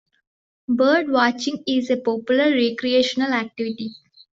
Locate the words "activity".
3.33-3.93